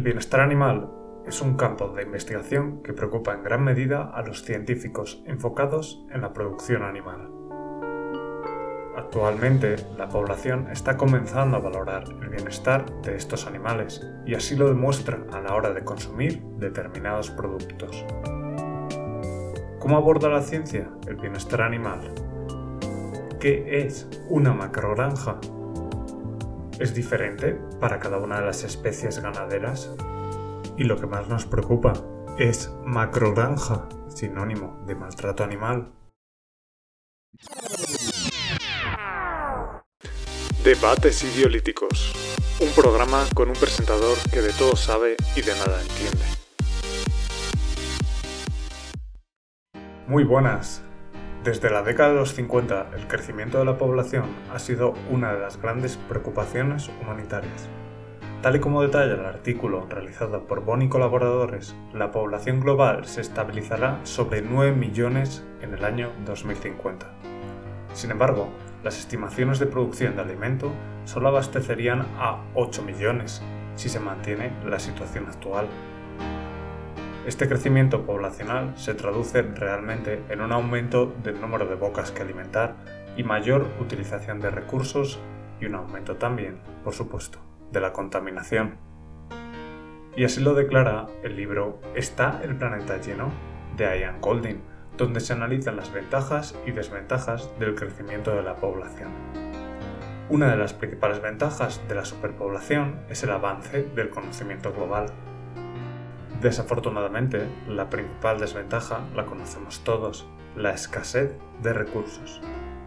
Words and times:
El 0.00 0.04
bienestar 0.04 0.40
animal 0.40 0.90
es 1.26 1.42
un 1.42 1.58
campo 1.58 1.88
de 1.88 2.04
investigación 2.04 2.82
que 2.82 2.94
preocupa 2.94 3.34
en 3.34 3.42
gran 3.42 3.62
medida 3.62 4.10
a 4.14 4.22
los 4.22 4.42
científicos 4.42 5.22
enfocados 5.26 6.06
en 6.10 6.22
la 6.22 6.32
producción 6.32 6.84
animal. 6.84 7.28
Actualmente, 8.96 9.76
la 9.98 10.08
población 10.08 10.68
está 10.72 10.96
comenzando 10.96 11.58
a 11.58 11.60
valorar 11.60 12.04
el 12.22 12.30
bienestar 12.30 12.86
de 13.02 13.14
estos 13.14 13.46
animales 13.46 14.00
y 14.24 14.34
así 14.34 14.56
lo 14.56 14.68
demuestra 14.68 15.18
a 15.34 15.42
la 15.42 15.54
hora 15.54 15.74
de 15.74 15.84
consumir 15.84 16.40
determinados 16.56 17.30
productos. 17.30 18.02
¿Cómo 19.80 19.98
aborda 19.98 20.30
la 20.30 20.40
ciencia 20.40 20.88
el 21.08 21.16
bienestar 21.16 21.60
animal? 21.60 22.10
¿Qué 23.38 23.84
es 23.84 24.08
una 24.30 24.54
macrogranja? 24.54 25.38
¿Es 26.80 26.94
diferente 26.94 27.60
para 27.78 28.00
cada 28.00 28.16
una 28.16 28.40
de 28.40 28.46
las 28.46 28.64
especies 28.64 29.18
ganaderas? 29.18 29.90
Y 30.78 30.84
lo 30.84 30.98
que 30.98 31.06
más 31.06 31.28
nos 31.28 31.44
preocupa, 31.44 31.92
¿es 32.38 32.70
macrogranja 32.86 33.86
sinónimo 34.08 34.82
de 34.86 34.94
maltrato 34.94 35.44
animal? 35.44 35.92
Debates 40.64 41.22
Ideolíticos, 41.22 42.14
un 42.62 42.70
programa 42.70 43.26
con 43.34 43.50
un 43.50 43.56
presentador 43.56 44.16
que 44.32 44.40
de 44.40 44.52
todo 44.54 44.74
sabe 44.74 45.16
y 45.36 45.42
de 45.42 45.52
nada 45.52 45.82
entiende. 45.82 46.24
Muy 50.06 50.24
buenas. 50.24 50.82
Desde 51.44 51.70
la 51.70 51.82
década 51.82 52.10
de 52.10 52.16
los 52.16 52.34
50, 52.34 52.88
el 52.94 53.08
crecimiento 53.08 53.58
de 53.58 53.64
la 53.64 53.78
población 53.78 54.26
ha 54.52 54.58
sido 54.58 54.92
una 55.10 55.32
de 55.32 55.40
las 55.40 55.58
grandes 55.58 55.96
preocupaciones 55.96 56.90
humanitarias. 57.00 57.66
Tal 58.42 58.56
y 58.56 58.60
como 58.60 58.82
detalla 58.82 59.14
el 59.14 59.24
artículo 59.24 59.86
realizado 59.88 60.46
por 60.46 60.62
Boni 60.66 60.84
y 60.84 60.88
colaboradores, 60.90 61.74
la 61.94 62.10
población 62.10 62.60
global 62.60 63.06
se 63.06 63.22
estabilizará 63.22 64.00
sobre 64.02 64.42
9 64.42 64.72
millones 64.72 65.42
en 65.62 65.72
el 65.72 65.82
año 65.86 66.10
2050. 66.26 67.10
Sin 67.94 68.10
embargo, 68.10 68.50
las 68.84 68.98
estimaciones 68.98 69.58
de 69.58 69.66
producción 69.66 70.16
de 70.16 70.22
alimento 70.22 70.70
solo 71.06 71.28
abastecerían 71.28 72.02
a 72.18 72.42
8 72.54 72.82
millones 72.82 73.40
si 73.76 73.88
se 73.88 73.98
mantiene 73.98 74.52
la 74.66 74.78
situación 74.78 75.26
actual. 75.26 75.68
Este 77.26 77.48
crecimiento 77.48 78.06
poblacional 78.06 78.72
se 78.76 78.94
traduce 78.94 79.42
realmente 79.42 80.22
en 80.30 80.40
un 80.40 80.52
aumento 80.52 81.12
del 81.22 81.40
número 81.40 81.66
de 81.66 81.74
bocas 81.74 82.10
que 82.10 82.22
alimentar 82.22 82.76
y 83.16 83.24
mayor 83.24 83.66
utilización 83.78 84.40
de 84.40 84.50
recursos 84.50 85.20
y 85.60 85.66
un 85.66 85.74
aumento 85.74 86.16
también, 86.16 86.60
por 86.82 86.94
supuesto, 86.94 87.38
de 87.70 87.80
la 87.80 87.92
contaminación. 87.92 88.78
Y 90.16 90.24
así 90.24 90.40
lo 90.40 90.54
declara 90.54 91.06
el 91.22 91.36
libro 91.36 91.80
¿Está 91.94 92.40
el 92.42 92.56
planeta 92.56 92.98
lleno? 93.00 93.30
de 93.76 94.00
Ian 94.00 94.20
Golding, 94.20 94.60
donde 94.96 95.20
se 95.20 95.32
analizan 95.32 95.76
las 95.76 95.92
ventajas 95.92 96.54
y 96.66 96.72
desventajas 96.72 97.50
del 97.58 97.74
crecimiento 97.74 98.34
de 98.34 98.42
la 98.42 98.56
población. 98.56 99.10
Una 100.28 100.50
de 100.50 100.56
las 100.56 100.72
principales 100.72 101.20
ventajas 101.20 101.80
de 101.88 101.94
la 101.94 102.04
superpoblación 102.04 103.00
es 103.08 103.22
el 103.22 103.30
avance 103.30 103.82
del 103.94 104.10
conocimiento 104.10 104.72
global. 104.72 105.06
Desafortunadamente, 106.40 107.46
la 107.68 107.90
principal 107.90 108.38
desventaja 108.40 109.06
la 109.14 109.26
conocemos 109.26 109.84
todos, 109.84 110.26
la 110.56 110.72
escasez 110.72 111.36
de 111.62 111.72
recursos. 111.74 112.40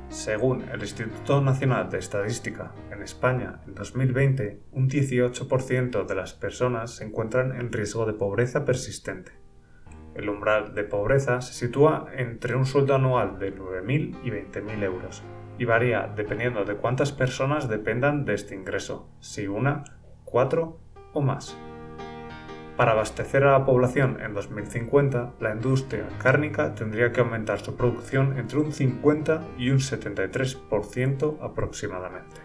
Según 0.10 0.64
el 0.72 0.82
Instituto 0.82 1.40
Nacional 1.42 1.90
de 1.90 2.00
Estadística, 2.00 2.72
en 2.92 3.04
España, 3.04 3.62
en 3.68 3.76
2020, 3.76 4.60
un 4.72 4.90
18% 4.90 6.06
de 6.06 6.16
las 6.16 6.34
personas 6.34 6.96
se 6.96 7.04
encuentran 7.04 7.56
en 7.56 7.72
riesgo 7.72 8.06
de 8.06 8.14
pobreza 8.14 8.66
persistente. 8.66 9.32
El 10.16 10.30
umbral 10.30 10.74
de 10.74 10.84
pobreza 10.84 11.42
se 11.42 11.54
sitúa 11.54 12.08
entre 12.16 12.56
un 12.56 12.66
sueldo 12.66 12.96
anual 12.96 13.38
de 13.40 13.56
9.000 13.56 14.20
y 14.24 14.30
20.000 14.30 14.84
euros 14.84 15.24
y 15.58 15.66
varía 15.66 16.12
dependiendo 16.16 16.66
de 16.66 16.76
cuántas 16.76 17.12
personas 17.12 17.70
dependan 17.70 18.26
de 18.26 18.34
este 18.34 18.56
ingreso, 18.56 19.10
si 19.20 19.48
una, 19.48 19.84
cuatro 20.26 20.80
o 21.14 21.22
más. 21.22 21.58
Para 22.78 22.94
abastecer 22.94 23.44
a 23.44 23.52
la 23.52 23.66
población 23.66 24.18
en 24.20 24.34
2050, 24.34 25.34
la 25.40 25.52
industria 25.52 26.08
cárnica 26.18 26.74
tendría 26.74 27.12
que 27.12 27.22
aumentar 27.22 27.60
su 27.60 27.76
producción 27.76 28.40
entre 28.40 28.58
un 28.58 28.74
50 28.74 29.44
y 29.60 29.70
un 29.70 29.78
73% 29.78 31.38
aproximadamente. 31.40 32.42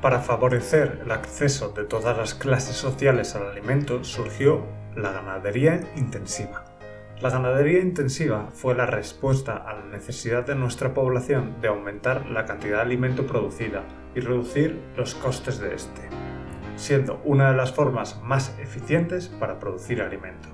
Para 0.00 0.20
favorecer 0.20 1.00
el 1.04 1.10
acceso 1.10 1.70
de 1.70 1.84
todas 1.84 2.16
las 2.16 2.34
clases 2.34 2.76
sociales 2.76 3.34
al 3.34 3.48
alimento 3.48 4.04
surgió 4.04 4.64
la 4.94 5.10
ganadería 5.12 5.80
intensiva. 5.96 6.64
La 7.20 7.28
ganadería 7.28 7.80
intensiva 7.80 8.48
fue 8.54 8.74
la 8.74 8.86
respuesta 8.86 9.56
a 9.56 9.74
la 9.74 9.84
necesidad 9.86 10.46
de 10.46 10.54
nuestra 10.54 10.94
población 10.94 11.60
de 11.60 11.68
aumentar 11.68 12.26
la 12.30 12.46
cantidad 12.46 12.76
de 12.76 12.82
alimento 12.82 13.26
producida 13.26 13.82
y 14.14 14.20
reducir 14.20 14.80
los 14.96 15.14
costes 15.16 15.58
de 15.58 15.74
este, 15.74 16.00
siendo 16.80 17.20
una 17.24 17.50
de 17.50 17.56
las 17.56 17.72
formas 17.72 18.20
más 18.22 18.56
eficientes 18.58 19.28
para 19.28 19.58
producir 19.58 20.00
alimento. 20.00 20.48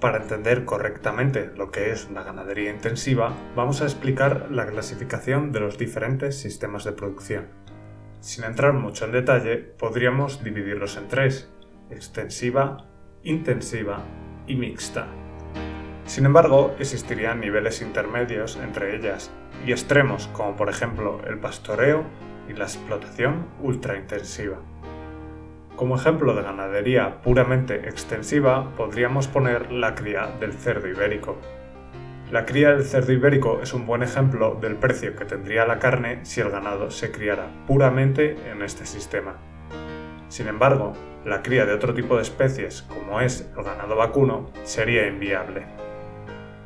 Para 0.00 0.18
entender 0.18 0.64
correctamente 0.64 1.50
lo 1.56 1.72
que 1.72 1.90
es 1.90 2.08
la 2.12 2.22
ganadería 2.22 2.70
intensiva, 2.70 3.34
vamos 3.56 3.82
a 3.82 3.84
explicar 3.84 4.46
la 4.52 4.66
clasificación 4.66 5.50
de 5.50 5.58
los 5.58 5.76
diferentes 5.76 6.40
sistemas 6.40 6.84
de 6.84 6.92
producción. 6.92 7.48
Sin 8.20 8.44
entrar 8.44 8.72
mucho 8.72 9.04
en 9.04 9.12
detalle, 9.12 9.56
podríamos 9.56 10.44
dividirlos 10.44 10.96
en 10.96 11.08
tres, 11.08 11.50
extensiva, 11.90 12.86
intensiva 13.24 14.04
y 14.46 14.54
mixta. 14.54 15.08
Sin 16.04 16.24
embargo, 16.24 16.76
existirían 16.78 17.40
niveles 17.40 17.82
intermedios 17.82 18.56
entre 18.56 18.94
ellas 18.94 19.32
y 19.66 19.72
extremos 19.72 20.28
como 20.28 20.54
por 20.54 20.70
ejemplo 20.70 21.20
el 21.26 21.38
pastoreo 21.38 22.04
y 22.48 22.52
la 22.52 22.64
explotación 22.64 23.48
ultraintensiva. 23.60 24.60
Como 25.78 25.94
ejemplo 25.94 26.34
de 26.34 26.42
ganadería 26.42 27.22
puramente 27.22 27.88
extensiva 27.88 28.74
podríamos 28.76 29.28
poner 29.28 29.70
la 29.70 29.94
cría 29.94 30.26
del 30.40 30.52
cerdo 30.52 30.88
ibérico. 30.88 31.38
La 32.32 32.46
cría 32.46 32.70
del 32.70 32.82
cerdo 32.82 33.12
ibérico 33.12 33.60
es 33.62 33.72
un 33.72 33.86
buen 33.86 34.02
ejemplo 34.02 34.58
del 34.60 34.74
precio 34.74 35.14
que 35.14 35.24
tendría 35.24 35.66
la 35.66 35.78
carne 35.78 36.18
si 36.24 36.40
el 36.40 36.50
ganado 36.50 36.90
se 36.90 37.12
criara 37.12 37.46
puramente 37.68 38.36
en 38.50 38.62
este 38.62 38.86
sistema. 38.86 39.36
Sin 40.28 40.48
embargo, 40.48 40.94
la 41.24 41.42
cría 41.42 41.64
de 41.64 41.74
otro 41.74 41.94
tipo 41.94 42.16
de 42.16 42.22
especies, 42.22 42.82
como 42.82 43.20
es 43.20 43.48
el 43.56 43.62
ganado 43.62 43.94
vacuno, 43.94 44.50
sería 44.64 45.06
inviable. 45.06 45.64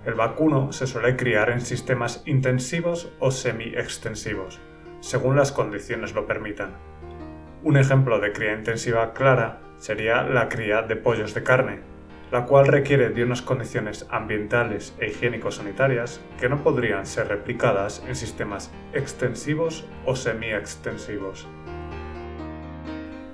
El 0.07 0.15
vacuno 0.15 0.73
se 0.73 0.87
suele 0.87 1.17
criar 1.17 1.51
en 1.51 1.61
sistemas 1.61 2.23
intensivos 2.25 3.13
o 3.19 3.31
semi-extensivos, 3.31 4.59
según 5.01 5.37
las 5.37 5.53
condiciones 5.53 6.15
lo 6.15 6.27
permitan. 6.27 6.92
Un 7.65 7.77
ejemplo 7.77 8.19
de 8.19 8.33
cría 8.33 8.55
intensiva 8.55 9.13
clara 9.13 9.61
sería 9.79 10.25
la 10.25 10.49
cría 10.49 10.83
de 10.83 10.97
pollos 10.97 11.33
de 11.33 11.45
carne, 11.45 11.79
la 12.33 12.45
cual 12.45 12.67
requiere 12.67 13.11
de 13.11 13.23
unas 13.23 13.41
condiciones 13.41 14.05
ambientales 14.11 14.97
e 14.99 15.07
higiénico-sanitarias 15.07 16.21
que 16.41 16.49
no 16.49 16.65
podrían 16.65 17.07
ser 17.07 17.29
replicadas 17.29 18.03
en 18.09 18.17
sistemas 18.17 18.73
extensivos 18.93 19.87
o 20.05 20.17
semi-extensivos. 20.17 21.47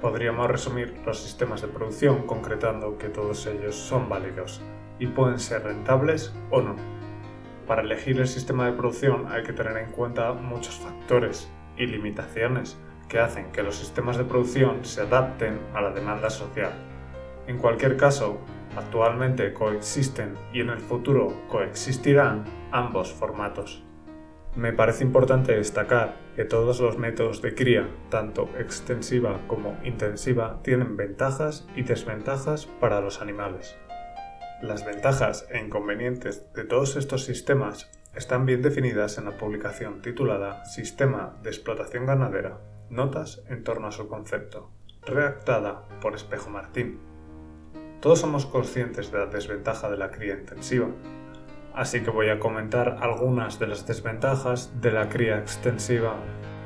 Podríamos 0.02 0.50
resumir 0.50 0.94
los 1.06 1.22
sistemas 1.22 1.62
de 1.62 1.68
producción 1.68 2.26
concretando 2.26 2.98
que 2.98 3.08
todos 3.08 3.46
ellos 3.46 3.76
son 3.76 4.10
válidos 4.10 4.60
y 4.98 5.06
pueden 5.06 5.38
ser 5.38 5.62
rentables 5.62 6.34
o 6.50 6.60
no. 6.60 6.76
Para 7.66 7.80
elegir 7.80 8.20
el 8.20 8.28
sistema 8.28 8.66
de 8.66 8.72
producción 8.72 9.32
hay 9.32 9.42
que 9.42 9.54
tener 9.54 9.78
en 9.78 9.90
cuenta 9.90 10.34
muchos 10.34 10.78
factores 10.80 11.50
y 11.78 11.86
limitaciones 11.86 12.76
que 13.08 13.18
hacen 13.18 13.50
que 13.52 13.62
los 13.62 13.76
sistemas 13.76 14.16
de 14.16 14.24
producción 14.24 14.84
se 14.84 15.02
adapten 15.02 15.58
a 15.74 15.80
la 15.80 15.90
demanda 15.90 16.30
social. 16.30 16.72
En 17.46 17.58
cualquier 17.58 17.96
caso, 17.96 18.38
actualmente 18.76 19.52
coexisten 19.52 20.34
y 20.52 20.60
en 20.60 20.70
el 20.70 20.80
futuro 20.80 21.34
coexistirán 21.48 22.44
ambos 22.70 23.12
formatos. 23.12 23.82
Me 24.54 24.72
parece 24.72 25.04
importante 25.04 25.54
destacar 25.54 26.16
que 26.34 26.44
todos 26.44 26.80
los 26.80 26.98
métodos 26.98 27.42
de 27.42 27.54
cría, 27.54 27.88
tanto 28.10 28.48
extensiva 28.58 29.40
como 29.46 29.78
intensiva, 29.84 30.60
tienen 30.62 30.96
ventajas 30.96 31.66
y 31.76 31.82
desventajas 31.82 32.66
para 32.66 33.00
los 33.00 33.20
animales. 33.20 33.76
Las 34.62 34.84
ventajas 34.84 35.46
e 35.50 35.58
inconvenientes 35.60 36.52
de 36.54 36.64
todos 36.64 36.96
estos 36.96 37.24
sistemas 37.24 37.88
están 38.16 38.46
bien 38.46 38.62
definidas 38.62 39.16
en 39.18 39.26
la 39.26 39.38
publicación 39.38 40.02
titulada 40.02 40.64
Sistema 40.64 41.36
de 41.42 41.50
explotación 41.50 42.06
ganadera, 42.06 42.58
notas 42.90 43.42
en 43.48 43.64
torno 43.64 43.88
a 43.88 43.92
su 43.92 44.08
concepto, 44.08 44.70
redactada 45.06 45.86
por 46.00 46.14
Espejo 46.14 46.50
Martín. 46.50 47.00
Todos 48.00 48.20
somos 48.20 48.46
conscientes 48.46 49.10
de 49.10 49.18
la 49.18 49.26
desventaja 49.26 49.90
de 49.90 49.96
la 49.96 50.10
cría 50.10 50.34
intensiva, 50.34 50.88
así 51.74 52.02
que 52.02 52.10
voy 52.10 52.28
a 52.28 52.38
comentar 52.38 52.98
algunas 53.00 53.58
de 53.58 53.66
las 53.66 53.86
desventajas 53.86 54.80
de 54.80 54.92
la 54.92 55.08
cría 55.08 55.38
extensiva 55.38 56.16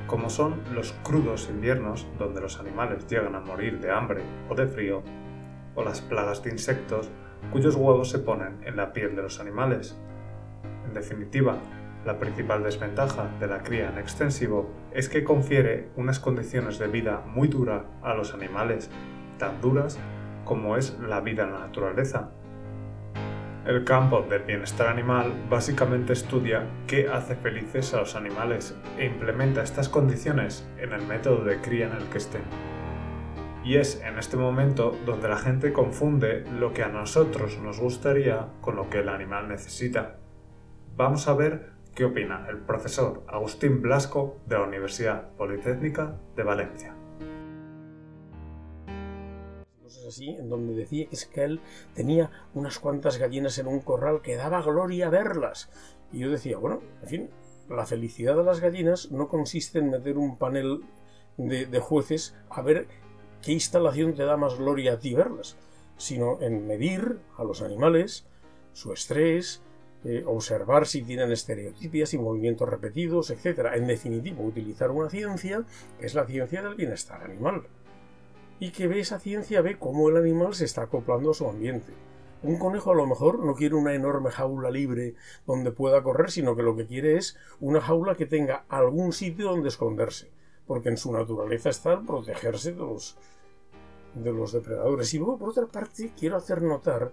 como 0.07 0.29
son 0.29 0.61
los 0.75 0.93
crudos 1.03 1.49
inviernos 1.49 2.07
donde 2.19 2.43
los 2.43 2.61
animales 2.61 3.07
llegan 3.07 3.35
a 3.35 3.41
morir 3.41 3.81
de 3.81 3.91
hambre 3.91 4.23
o 4.51 4.55
de 4.55 4.67
frío, 4.67 5.03
o 5.75 5.83
las 5.83 6.03
plagas 6.03 6.43
de 6.43 6.51
insectos 6.51 7.09
cuyos 7.51 7.77
huevos 7.77 8.11
se 8.11 8.19
ponen 8.19 8.61
en 8.65 8.77
la 8.77 8.93
piel 8.93 9.17
de 9.17 9.23
los 9.23 9.41
animales. 9.41 9.97
En 10.87 10.93
definitiva, 10.93 11.57
la 12.05 12.19
principal 12.19 12.65
desventaja 12.65 13.29
de 13.39 13.47
la 13.47 13.63
cría 13.63 13.89
en 13.89 13.99
extensivo 13.99 14.71
es 14.93 15.09
que 15.09 15.25
confiere 15.25 15.89
unas 15.97 16.19
condiciones 16.19 16.79
de 16.79 16.89
vida 16.89 17.23
muy 17.27 17.49
duras 17.49 17.85
a 18.03 18.15
los 18.15 18.35
animales, 18.35 18.91
tan 19.39 19.61
duras 19.61 19.99
como 20.45 20.77
es 20.77 20.99
la 20.99 21.21
vida 21.21 21.45
en 21.45 21.53
la 21.53 21.61
naturaleza. 21.61 22.31
El 23.65 23.85
campo 23.85 24.23
del 24.29 24.43
bienestar 24.43 24.89
animal 24.89 25.33
básicamente 25.49 26.13
estudia 26.13 26.67
qué 26.89 27.09
hace 27.09 27.37
felices 27.37 27.95
a 27.95 28.01
los 28.01 28.17
animales 28.17 28.77
e 28.99 29.05
implementa 29.05 29.63
estas 29.63 29.89
condiciones 29.89 30.69
en 30.79 30.93
el 30.93 31.07
método 31.07 31.45
de 31.45 31.61
cría 31.61 31.87
en 31.87 31.93
el 31.93 32.09
que 32.09 32.19
estén. 32.19 32.43
Y 33.65 33.77
es 33.77 34.03
en 34.03 34.19
este 34.19 34.37
momento 34.37 34.99
donde 35.07 35.29
la 35.29 35.37
gente 35.37 35.73
confunde 35.73 36.45
lo 36.59 36.73
que 36.73 36.83
a 36.83 36.89
nosotros 36.89 37.61
nos 37.63 37.79
gustaría 37.79 38.49
con 38.61 38.75
lo 38.75 38.91
que 38.91 38.99
el 38.99 39.09
animal 39.09 39.49
necesita. 39.49 40.17
Vamos 40.97 41.29
a 41.29 41.35
ver 41.35 41.71
qué 41.95 42.05
opina 42.05 42.47
el 42.49 42.59
profesor 42.59 43.23
Agustín 43.29 43.83
Blasco 43.83 44.39
de 44.47 44.57
la 44.57 44.65
Universidad 44.65 45.31
Politécnica 45.37 46.17
de 46.37 46.43
Valencia. 46.43 46.95
así, 50.09 50.31
en 50.31 50.49
donde 50.49 50.75
decía 50.75 51.07
que 51.33 51.45
él 51.45 51.61
tenía 51.95 52.31
unas 52.55 52.79
cuantas 52.79 53.19
gallinas 53.19 53.59
en 53.59 53.67
un 53.67 53.81
corral 53.81 54.21
que 54.21 54.37
daba 54.37 54.61
gloria 54.61 55.09
verlas. 55.11 55.71
Y 56.13 56.19
yo 56.19 56.31
decía, 56.31 56.59
bueno, 56.59 56.83
en 57.03 57.09
fin, 57.09 57.31
la 57.69 57.87
felicidad 57.87 58.37
de 58.37 58.45
las 58.45 58.61
gallinas 58.61 59.11
no 59.11 59.29
consiste 59.29 59.79
en 59.79 59.91
meter 59.91 60.19
un 60.19 60.37
panel 60.37 60.81
de, 61.37 61.67
de 61.67 61.81
jueces 61.81 62.35
a 62.51 62.63
ver 62.63 62.89
qué 63.43 63.53
instalación 63.53 64.15
te 64.15 64.25
da 64.25 64.37
más 64.37 64.57
gloria 64.57 64.95
a 64.95 64.99
ti 64.99 65.15
verlas, 65.15 65.57
sino 65.97 66.41
en 66.41 66.67
medir 66.67 67.21
a 67.37 67.45
los 67.45 67.63
animales 67.63 68.27
su 68.73 68.93
estrés, 68.93 69.63
eh, 70.05 70.25
observar 70.27 70.87
si 70.87 71.03
tienen 71.03 71.31
estereotipias 71.31 72.13
y 72.13 72.19
movimientos 72.19 72.69
repetidos, 72.69 73.31
etc. 73.31 73.71
En 73.75 73.87
definitiva, 73.87 74.43
utilizar 74.43 74.91
una 74.91 75.09
ciencia 75.09 75.65
que 76.01 76.07
es 76.07 76.15
la 76.15 76.27
ciencia 76.27 76.61
del 76.63 76.75
bienestar 76.75 77.23
animal. 77.23 77.63
Y 78.59 78.71
que 78.71 78.89
ve 78.89 78.99
esa 79.01 79.21
ciencia, 79.21 79.63
ve 79.63 79.79
cómo 79.79 80.09
el 80.09 80.17
animal 80.17 80.55
se 80.55 80.65
está 80.65 80.83
acoplando 80.83 81.31
a 81.31 81.35
su 81.35 81.49
ambiente. 81.49 81.93
Un 82.43 82.59
conejo 82.59 82.91
a 82.91 82.97
lo 82.97 83.07
mejor 83.07 83.45
no 83.45 83.55
quiere 83.55 83.77
una 83.77 83.95
enorme 83.95 84.33
jaula 84.33 84.73
libre 84.73 85.15
donde 85.47 85.71
pueda 85.71 86.03
correr, 86.03 86.33
sino 86.33 86.57
que 86.57 86.65
lo 86.65 86.75
que 86.75 86.87
quiere 86.87 87.17
es 87.17 87.37
una 87.61 87.81
jaula 87.81 88.17
que 88.17 88.27
tenga 88.27 88.65
algún 88.69 89.13
sitio 89.13 89.51
donde 89.51 89.69
esconderse, 89.69 90.33
porque 90.67 90.89
en 90.89 90.97
su 90.97 91.13
naturaleza 91.13 91.71
está 91.71 92.01
protegerse 92.01 92.73
de 92.73 92.79
los, 92.79 93.17
de 94.15 94.33
los 94.33 94.53
depredadores. 94.53 95.15
Y 95.15 95.19
luego, 95.19 95.39
por 95.39 95.51
otra 95.51 95.67
parte, 95.67 96.11
quiero 96.19 96.37
hacer 96.37 96.63
notar 96.63 97.13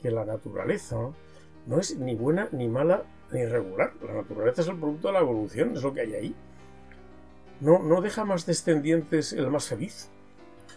que 0.00 0.10
la 0.10 0.24
naturaleza 0.24 1.12
no 1.66 1.78
es 1.78 1.96
ni 1.96 2.14
buena, 2.14 2.48
ni 2.52 2.68
mala, 2.68 3.04
ni 3.32 3.44
regular. 3.44 3.92
La 4.04 4.14
naturaleza 4.14 4.62
es 4.62 4.68
el 4.68 4.78
producto 4.78 5.08
de 5.08 5.14
la 5.14 5.20
evolución, 5.20 5.76
es 5.76 5.82
lo 5.82 5.92
que 5.92 6.00
hay 6.00 6.14
ahí. 6.14 6.34
No, 7.60 7.78
no 7.78 8.00
deja 8.00 8.24
más 8.24 8.46
descendientes 8.46 9.32
el 9.32 9.50
más 9.50 9.66
feliz 9.66 10.08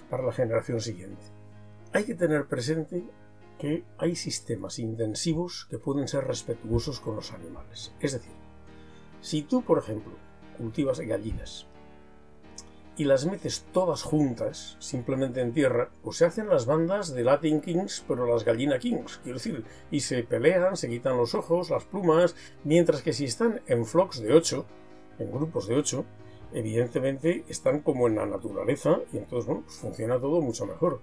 para 0.10 0.24
la 0.24 0.32
generación 0.32 0.82
siguiente. 0.82 1.24
Hay 1.94 2.04
que 2.04 2.16
tener 2.16 2.46
presente 2.46 3.04
que 3.58 3.84
hay 3.98 4.16
sistemas 4.16 4.80
intensivos 4.80 5.66
que 5.70 5.80
pueden 5.80 6.08
ser 6.08 6.26
respetuosos 6.26 7.00
con 7.00 7.16
los 7.16 7.32
animales. 7.32 7.94
Es 8.00 8.14
decir, 8.14 8.34
si 9.22 9.42
tú, 9.42 9.64
por 9.64 9.80
ejemplo, 9.80 10.14
cultivas 10.58 11.00
gallinas 11.00 11.68
y 12.98 13.04
las 13.04 13.26
metes 13.26 13.66
todas 13.74 14.04
juntas, 14.04 14.78
simplemente 14.80 15.42
en 15.42 15.54
tierra, 15.54 15.90
pues 16.02 16.18
se 16.18 16.26
hacen 16.26 16.48
las 16.48 16.66
bandas 16.66 17.14
de 17.14 17.24
Latin 17.24 17.62
Kings, 17.62 18.06
pero 18.08 18.26
las 18.26 18.46
Gallina 18.46 18.80
Kings, 18.80 19.20
quiero 19.24 19.38
decir, 19.38 19.64
y 19.92 20.00
se 20.00 20.24
pelean, 20.24 20.78
se 20.78 20.90
quitan 20.90 21.18
los 21.18 21.36
ojos, 21.36 21.70
las 21.70 21.84
plumas, 21.84 22.36
mientras 22.64 23.02
que 23.02 23.14
si 23.14 23.26
están 23.26 23.62
en 23.68 23.86
flocks 23.86 24.22
de 24.22 24.34
8, 24.34 24.66
en 25.20 25.32
grupos 25.32 25.68
de 25.68 25.76
8, 25.76 26.06
evidentemente 26.54 27.44
están 27.50 27.82
como 27.82 28.08
en 28.08 28.16
la 28.16 28.26
naturaleza 28.26 29.00
y 29.12 29.18
entonces 29.18 29.46
bueno, 29.46 29.64
pues 29.66 29.78
funciona 29.78 30.20
todo 30.20 30.42
mucho 30.42 30.66
mejor. 30.66 31.02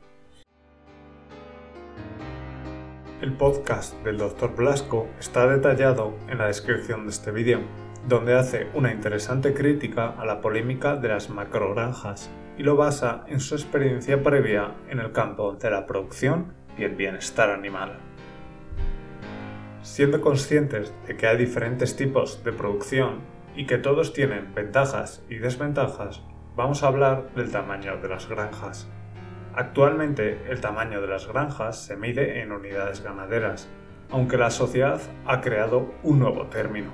El 3.20 3.36
podcast 3.36 3.94
del 4.02 4.18
Dr. 4.18 4.56
Blasco 4.56 5.06
está 5.20 5.46
detallado 5.46 6.12
en 6.28 6.38
la 6.38 6.46
descripción 6.46 7.04
de 7.04 7.10
este 7.10 7.30
vídeo 7.30 7.60
donde 8.08 8.34
hace 8.34 8.66
una 8.74 8.92
interesante 8.92 9.54
crítica 9.54 10.14
a 10.18 10.24
la 10.24 10.40
polémica 10.40 10.96
de 10.96 11.08
las 11.08 11.30
macrogranjas 11.30 12.30
y 12.58 12.62
lo 12.62 12.76
basa 12.76 13.24
en 13.28 13.40
su 13.40 13.54
experiencia 13.54 14.22
previa 14.22 14.72
en 14.88 14.98
el 14.98 15.12
campo 15.12 15.52
de 15.54 15.70
la 15.70 15.86
producción 15.86 16.52
y 16.76 16.84
el 16.84 16.94
bienestar 16.94 17.50
animal. 17.50 17.98
Siendo 19.82 20.20
conscientes 20.20 20.92
de 21.06 21.16
que 21.16 21.26
hay 21.26 21.36
diferentes 21.36 21.96
tipos 21.96 22.42
de 22.44 22.52
producción 22.52 23.20
y 23.56 23.66
que 23.66 23.78
todos 23.78 24.12
tienen 24.12 24.54
ventajas 24.54 25.24
y 25.28 25.36
desventajas, 25.36 26.22
vamos 26.56 26.82
a 26.82 26.88
hablar 26.88 27.30
del 27.34 27.50
tamaño 27.50 27.96
de 27.98 28.08
las 28.08 28.28
granjas. 28.28 28.88
Actualmente 29.54 30.40
el 30.48 30.60
tamaño 30.60 31.00
de 31.00 31.08
las 31.08 31.26
granjas 31.26 31.84
se 31.84 31.96
mide 31.96 32.40
en 32.40 32.52
unidades 32.52 33.02
ganaderas, 33.02 33.68
aunque 34.10 34.38
la 34.38 34.50
sociedad 34.50 35.00
ha 35.26 35.40
creado 35.40 35.92
un 36.02 36.20
nuevo 36.20 36.46
término, 36.46 36.90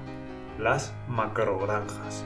las 0.59 0.95
macrogranjas, 1.09 2.25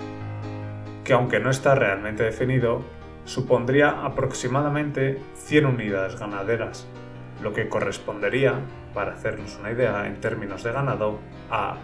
que 1.04 1.12
aunque 1.12 1.40
no 1.40 1.50
está 1.50 1.74
realmente 1.74 2.22
definido, 2.22 2.82
supondría 3.24 4.04
aproximadamente 4.04 5.20
100 5.34 5.66
unidades 5.66 6.18
ganaderas, 6.18 6.86
lo 7.42 7.52
que 7.52 7.68
correspondería, 7.68 8.54
para 8.94 9.12
hacernos 9.12 9.58
una 9.58 9.72
idea 9.72 10.06
en 10.06 10.20
términos 10.20 10.62
de 10.62 10.72
ganado, 10.72 11.18
a 11.50 11.76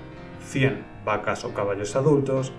100 0.44 0.84
vacas 1.04 1.44
o 1.44 1.54
caballos 1.54 1.96
adultos, 1.96 2.52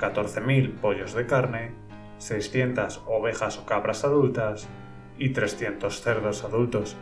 14.000 0.00 0.74
pollos 0.80 1.14
de 1.14 1.26
carne, 1.26 1.72
600 2.18 3.02
ovejas 3.06 3.58
o 3.58 3.66
cabras 3.66 4.04
adultas 4.04 4.68
y 5.18 5.30
300 5.30 6.00
cerdos 6.00 6.44
adultos. 6.44 6.96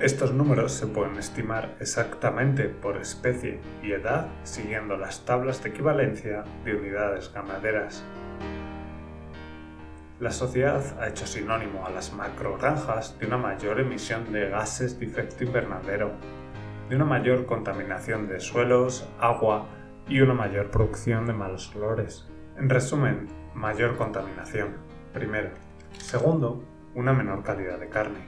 Estos 0.00 0.34
números 0.34 0.72
se 0.72 0.86
pueden 0.86 1.16
estimar 1.16 1.74
exactamente 1.80 2.64
por 2.64 2.98
especie 2.98 3.60
y 3.82 3.92
edad 3.92 4.28
siguiendo 4.42 4.98
las 4.98 5.24
tablas 5.24 5.62
de 5.62 5.70
equivalencia 5.70 6.44
de 6.66 6.76
unidades 6.76 7.32
ganaderas. 7.32 8.04
La 10.20 10.32
sociedad 10.32 10.82
ha 11.00 11.08
hecho 11.08 11.26
sinónimo 11.26 11.86
a 11.86 11.90
las 11.90 12.12
macrogranjas 12.12 13.18
de 13.18 13.26
una 13.26 13.38
mayor 13.38 13.80
emisión 13.80 14.32
de 14.34 14.50
gases 14.50 15.00
de 15.00 15.06
efecto 15.06 15.44
invernadero, 15.44 16.12
de 16.90 16.96
una 16.96 17.06
mayor 17.06 17.46
contaminación 17.46 18.28
de 18.28 18.38
suelos, 18.38 19.08
agua 19.18 19.66
y 20.06 20.20
una 20.20 20.34
mayor 20.34 20.70
producción 20.70 21.24
de 21.24 21.32
malos 21.32 21.74
olores. 21.74 22.28
En 22.58 22.68
resumen, 22.68 23.28
mayor 23.54 23.96
contaminación, 23.96 24.76
primero. 25.14 25.48
Segundo, 25.92 26.62
una 26.94 27.14
menor 27.14 27.42
calidad 27.42 27.78
de 27.78 27.88
carne. 27.88 28.20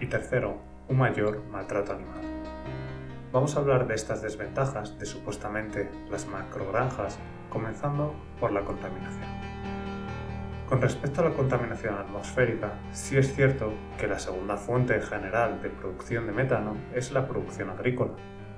Y 0.00 0.06
tercero, 0.06 0.67
un 0.88 0.96
mayor 0.96 1.42
maltrato 1.50 1.92
animal. 1.92 2.20
Vamos 3.32 3.54
a 3.56 3.60
hablar 3.60 3.86
de 3.86 3.94
estas 3.94 4.22
desventajas 4.22 4.98
de 4.98 5.04
supuestamente 5.04 5.90
las 6.10 6.26
macrogranjas, 6.26 7.18
comenzando 7.50 8.14
por 8.40 8.52
la 8.52 8.64
contaminación. 8.64 9.28
Con 10.66 10.80
respecto 10.80 11.20
a 11.20 11.28
la 11.28 11.34
contaminación 11.34 11.94
atmosférica, 11.94 12.72
sí 12.92 13.16
es 13.16 13.34
cierto 13.34 13.72
que 13.98 14.06
la 14.06 14.18
segunda 14.18 14.56
fuente 14.56 15.00
general 15.00 15.62
de 15.62 15.70
producción 15.70 16.26
de 16.26 16.32
metano 16.32 16.76
es 16.94 17.12
la 17.12 17.26
producción 17.26 17.70
agrícola, 17.70 18.12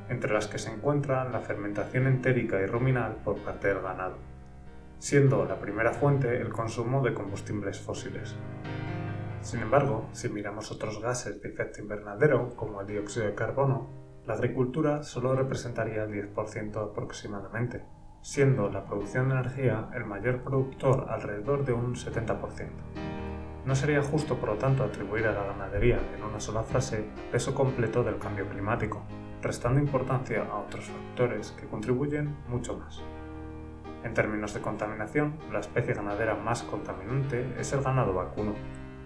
entre 0.09 0.33
las 0.33 0.47
que 0.47 0.59
se 0.59 0.73
encuentran 0.73 1.33
la 1.33 1.41
fermentación 1.41 2.07
entérica 2.07 2.61
y 2.61 2.67
ruminal 2.67 3.17
por 3.25 3.39
parte 3.39 3.69
del 3.69 3.81
ganado, 3.81 4.19
siendo 4.99 5.45
la 5.45 5.61
primera 5.61 5.93
fuente 5.93 6.41
el 6.41 6.51
consumo 6.51 7.01
de 7.03 7.15
combustibles 7.15 7.81
fósiles. 7.81 8.37
Sin 9.43 9.61
embargo, 9.61 10.07
si 10.13 10.29
miramos 10.29 10.71
otros 10.71 11.01
gases 11.01 11.41
de 11.41 11.49
efecto 11.49 11.81
invernadero, 11.81 12.55
como 12.57 12.83
el 12.83 12.87
dióxido 12.87 13.27
de 13.27 13.35
carbono, 13.35 13.89
la 14.27 14.35
agricultura 14.35 15.03
solo 15.03 15.35
representaría 15.35 16.05
el 16.05 16.35
10% 16.35 16.91
aproximadamente, 16.91 17.83
siendo 18.21 18.69
la 18.69 18.85
producción 18.85 19.29
de 19.29 19.37
energía 19.37 19.89
el 19.95 20.05
mayor 20.05 20.43
productor 20.43 21.07
alrededor 21.09 21.65
de 21.65 21.73
un 21.73 21.95
70%. 21.95 22.69
No 23.65 23.75
sería 23.75 24.03
justo, 24.03 24.37
por 24.37 24.51
lo 24.51 24.55
tanto, 24.57 24.85
atribuir 24.85 25.27
a 25.27 25.33
la 25.33 25.45
ganadería 25.45 25.99
en 26.15 26.23
una 26.23 26.39
sola 26.39 26.63
frase 26.63 26.99
el 26.99 27.31
peso 27.33 27.55
completo 27.55 28.05
del 28.05 28.19
cambio 28.19 28.47
climático, 28.49 29.03
restando 29.43 29.81
importancia 29.81 30.43
a 30.43 30.59
otros 30.59 30.85
factores 30.85 31.53
que 31.53 31.67
contribuyen 31.67 32.37
mucho 32.49 32.77
más. 32.77 33.03
En 34.05 34.15
términos 34.15 34.55
de 34.55 34.61
contaminación, 34.61 35.39
la 35.53 35.61
especie 35.61 35.95
ganadera 35.95 36.35
más 36.35 36.63
contaminante 36.63 37.55
es 37.59 37.73
el 37.73 37.83
ganado 37.83 38.15
vacuno, 38.15 38.55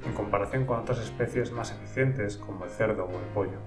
en 0.06 0.12
comparación 0.12 0.66
con 0.66 0.80
otras 0.80 1.00
especies 1.00 1.52
más 1.52 1.72
eficientes 1.72 2.36
como 2.36 2.64
el 2.64 2.70
cerdo 2.70 3.04
o 3.04 3.18
el 3.18 3.26
pollo. 3.34 3.58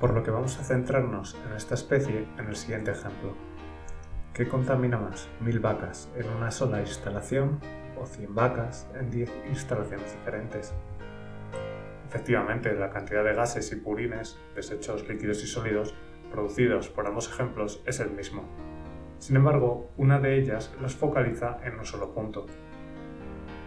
Por 0.00 0.14
lo 0.14 0.22
que 0.22 0.30
vamos 0.30 0.58
a 0.58 0.64
centrarnos 0.64 1.36
en 1.46 1.56
esta 1.56 1.74
especie 1.74 2.26
en 2.38 2.46
el 2.46 2.56
siguiente 2.56 2.92
ejemplo. 2.92 3.34
¿qué 4.38 4.46
contamina 4.46 4.98
más? 4.98 5.28
¿Mil 5.40 5.58
vacas 5.58 6.08
en 6.14 6.28
una 6.28 6.52
sola 6.52 6.80
instalación 6.80 7.58
o 8.00 8.06
100 8.06 8.36
vacas 8.36 8.88
en 8.94 9.10
10 9.10 9.32
instalaciones 9.50 10.12
diferentes? 10.12 10.72
Efectivamente, 12.06 12.72
la 12.76 12.88
cantidad 12.88 13.24
de 13.24 13.34
gases 13.34 13.72
y 13.72 13.76
purines, 13.76 14.38
desechos 14.54 15.08
líquidos 15.08 15.42
y 15.42 15.48
sólidos, 15.48 15.92
producidos 16.30 16.88
por 16.88 17.08
ambos 17.08 17.28
ejemplos 17.28 17.82
es 17.84 17.98
el 17.98 18.12
mismo. 18.12 18.44
Sin 19.18 19.34
embargo, 19.34 19.90
una 19.96 20.20
de 20.20 20.38
ellas 20.38 20.72
los 20.80 20.94
focaliza 20.94 21.58
en 21.64 21.76
un 21.76 21.84
solo 21.84 22.14
punto. 22.14 22.46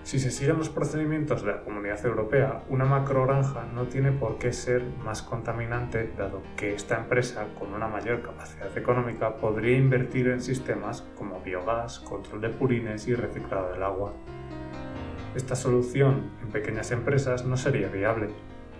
Si 0.03 0.19
se 0.19 0.31
siguen 0.31 0.57
los 0.57 0.69
procedimientos 0.69 1.43
de 1.43 1.51
la 1.51 1.61
Comunidad 1.61 2.03
Europea, 2.05 2.63
una 2.69 2.85
macrogranja 2.85 3.65
no 3.73 3.83
tiene 3.83 4.11
por 4.11 4.39
qué 4.39 4.51
ser 4.51 4.83
más 5.05 5.21
contaminante, 5.21 6.11
dado 6.17 6.41
que 6.57 6.73
esta 6.73 6.97
empresa, 6.97 7.45
con 7.57 7.73
una 7.73 7.87
mayor 7.87 8.23
capacidad 8.23 8.75
económica, 8.75 9.35
podría 9.35 9.77
invertir 9.77 10.27
en 10.29 10.41
sistemas 10.41 11.03
como 11.15 11.39
biogás, 11.41 11.99
control 11.99 12.41
de 12.41 12.49
purines 12.49 13.07
y 13.07 13.13
reciclado 13.13 13.71
del 13.71 13.83
agua. 13.83 14.13
Esta 15.35 15.55
solución 15.55 16.31
en 16.41 16.49
pequeñas 16.49 16.91
empresas 16.91 17.45
no 17.45 17.55
sería 17.55 17.87
viable. 17.87 18.29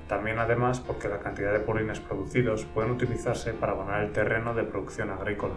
También 0.08 0.40
además 0.40 0.80
porque 0.80 1.08
la 1.08 1.20
cantidad 1.20 1.54
de 1.54 1.60
purines 1.60 2.00
producidos 2.00 2.66
pueden 2.66 2.92
utilizarse 2.92 3.54
para 3.54 3.74
abonar 3.74 4.04
el 4.04 4.12
terreno 4.12 4.54
de 4.56 4.64
producción 4.64 5.12
agrícola. 5.12 5.54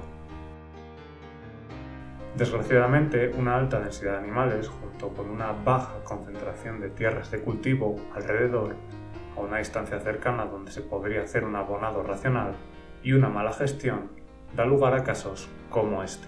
Desgraciadamente, 2.37 3.29
una 3.29 3.57
alta 3.57 3.79
densidad 3.79 4.13
de 4.13 4.19
animales, 4.19 4.69
junto 4.69 5.11
con 5.11 5.31
una 5.31 5.53
baja 5.53 6.03
concentración 6.03 6.81
de 6.81 6.91
tierras 6.91 7.31
de 7.31 7.41
cultivo 7.41 7.95
alrededor, 8.13 8.75
a 9.37 9.41
una 9.41 9.59
distancia 9.59 10.01
cercana 10.01 10.45
donde 10.47 10.73
se 10.73 10.81
podría 10.81 11.23
hacer 11.23 11.45
un 11.45 11.55
abonado 11.55 12.03
racional, 12.03 12.57
y 13.05 13.13
una 13.13 13.29
mala 13.29 13.53
gestión, 13.53 14.11
da 14.57 14.65
lugar 14.65 14.95
a 14.95 15.05
casos 15.05 15.49
como 15.71 16.03
este. 16.03 16.27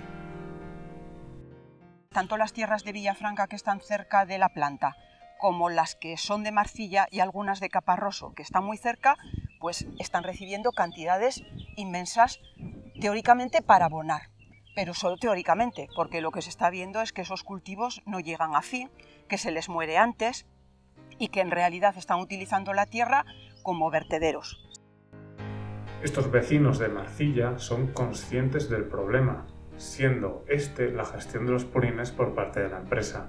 Tanto 2.10 2.36
las 2.36 2.52
tierras 2.52 2.84
de 2.84 2.92
Villafranca 2.92 3.48
que 3.48 3.56
están 3.56 3.80
cerca 3.80 4.26
de 4.26 4.38
la 4.38 4.50
planta 4.50 4.96
como 5.38 5.68
las 5.68 5.96
que 5.96 6.16
son 6.16 6.44
de 6.44 6.52
Marcilla 6.52 7.08
y 7.10 7.20
algunas 7.20 7.60
de 7.60 7.68
Caparroso 7.68 8.32
que 8.34 8.42
están 8.42 8.64
muy 8.64 8.78
cerca, 8.78 9.16
pues 9.60 9.86
están 9.98 10.22
recibiendo 10.22 10.72
cantidades 10.72 11.42
inmensas 11.76 12.40
teóricamente 13.00 13.60
para 13.60 13.86
abonar, 13.86 14.30
pero 14.76 14.92
solo 14.92 15.16
teóricamente, 15.16 15.88
porque 15.96 16.20
lo 16.20 16.30
que 16.30 16.42
se 16.42 16.50
está 16.50 16.68
viendo 16.68 17.00
es 17.00 17.14
que 17.14 17.22
esos 17.22 17.42
cultivos 17.42 18.02
no 18.04 18.20
llegan 18.20 18.54
a 18.54 18.60
fin, 18.60 18.90
que 19.26 19.38
se 19.38 19.50
les 19.50 19.70
muere 19.70 19.96
antes 19.96 20.46
y 21.18 21.28
que 21.28 21.40
en 21.40 21.50
realidad 21.50 21.96
están 21.96 22.20
utilizando 22.20 22.74
la 22.74 22.84
tierra 22.84 23.24
como 23.62 23.90
vertederos. 23.90 24.62
Estos 26.02 26.30
vecinos 26.30 26.78
de 26.78 26.90
Marcilla 26.90 27.58
son 27.58 27.88
conscientes 27.88 28.68
del 28.68 28.84
problema 28.84 29.46
siendo 29.78 30.44
este 30.46 30.90
la 30.90 31.06
gestión 31.06 31.46
de 31.46 31.52
los 31.52 31.64
purines 31.64 32.10
por 32.10 32.34
parte 32.34 32.60
de 32.60 32.68
la 32.68 32.78
empresa. 32.78 33.28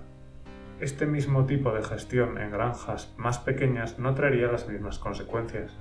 Este 0.82 1.06
mismo 1.06 1.46
tipo 1.46 1.72
de 1.72 1.84
gestión 1.84 2.38
en 2.38 2.52
granjas 2.52 3.14
más 3.18 3.40
pequeñas 3.40 4.00
no 4.00 4.14
traería 4.14 4.52
las 4.52 4.68
mismas 4.68 5.00
consecuencias. 5.00 5.72